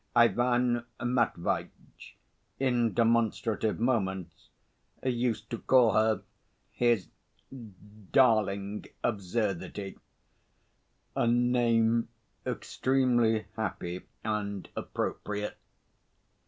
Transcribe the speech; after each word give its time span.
Ivan 0.15 0.83
Matveitch 0.99 2.17
in 2.59 2.91
demonstrative 2.95 3.79
moments 3.79 4.49
used 5.03 5.51
to 5.51 5.59
call 5.59 5.91
her 5.93 6.23
his 6.71 7.09
"darling 8.11 8.85
absurdity" 9.03 9.99
a 11.15 11.27
name 11.27 12.07
extremely 12.47 13.45
happy 13.55 14.01
and 14.23 14.67
appropriate. 14.75 15.57